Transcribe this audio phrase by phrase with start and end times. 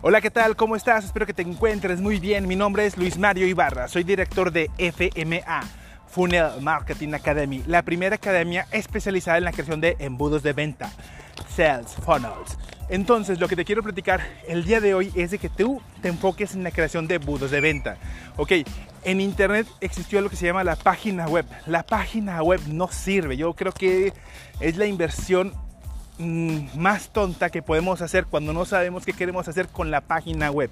[0.00, 0.54] Hola, ¿qué tal?
[0.54, 1.06] ¿Cómo estás?
[1.06, 2.46] Espero que te encuentres muy bien.
[2.46, 5.62] Mi nombre es Luis Mario Ibarra, soy director de FMA,
[6.06, 10.92] Funnel Marketing Academy, la primera academia especializada en la creación de embudos de venta,
[11.48, 12.56] Sales Funnels.
[12.88, 16.06] Entonces, lo que te quiero platicar el día de hoy es de que tú te
[16.06, 17.96] enfoques en la creación de embudos de venta.
[18.36, 18.52] Ok,
[19.02, 21.44] en Internet existió lo que se llama la página web.
[21.66, 23.36] La página web no sirve.
[23.36, 24.12] Yo creo que
[24.60, 25.52] es la inversión
[26.18, 30.70] más tonta que podemos hacer cuando no sabemos qué queremos hacer con la página web.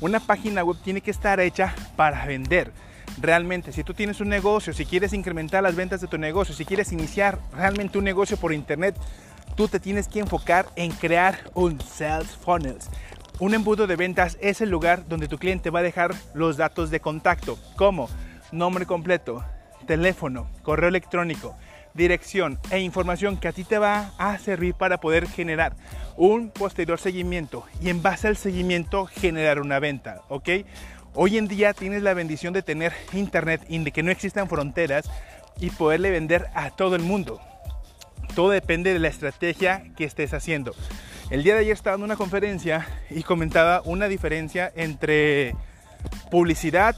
[0.00, 2.72] Una página web tiene que estar hecha para vender.
[3.20, 6.64] Realmente, si tú tienes un negocio, si quieres incrementar las ventas de tu negocio, si
[6.64, 8.96] quieres iniciar realmente un negocio por internet,
[9.56, 12.88] tú te tienes que enfocar en crear un sales funnels.
[13.40, 16.90] Un embudo de ventas es el lugar donde tu cliente va a dejar los datos
[16.90, 18.08] de contacto, como
[18.52, 19.44] nombre completo,
[19.86, 21.56] teléfono, correo electrónico,
[21.94, 25.76] dirección e información que a ti te va a servir para poder generar
[26.16, 30.48] un posterior seguimiento y en base al seguimiento generar una venta, ¿ok?
[31.14, 35.08] Hoy en día tienes la bendición de tener internet y de que no existan fronteras
[35.60, 37.40] y poderle vender a todo el mundo.
[38.34, 40.74] Todo depende de la estrategia que estés haciendo.
[41.30, 45.54] El día de ayer estaba dando una conferencia y comentaba una diferencia entre
[46.30, 46.96] publicidad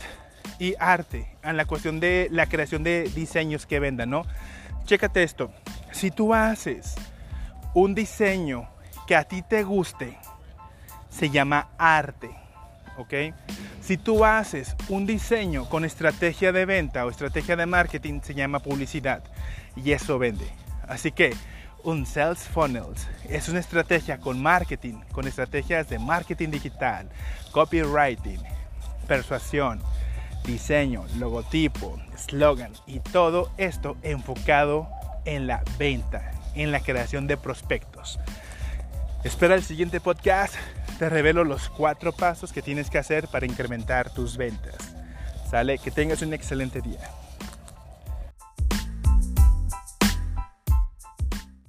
[0.58, 4.24] y arte en la cuestión de la creación de diseños que vendan, ¿no?
[4.86, 5.50] Chécate esto.
[5.90, 6.94] Si tú haces
[7.74, 8.68] un diseño
[9.08, 10.16] que a ti te guste,
[11.10, 12.30] se llama arte,
[12.96, 13.34] ¿ok?
[13.80, 18.60] Si tú haces un diseño con estrategia de venta o estrategia de marketing, se llama
[18.60, 19.24] publicidad
[19.74, 20.46] y eso vende.
[20.86, 21.34] Así que
[21.82, 27.08] un Sales Funnels es una estrategia con marketing, con estrategias de marketing digital,
[27.50, 28.40] copywriting,
[29.08, 29.80] persuasión,
[30.46, 34.88] diseño, logotipo, slogan y todo esto enfocado
[35.24, 38.18] en la venta, en la creación de prospectos.
[39.24, 40.54] Espera el siguiente podcast,
[40.98, 44.76] te revelo los cuatro pasos que tienes que hacer para incrementar tus ventas.
[45.50, 47.10] Sale, que tengas un excelente día.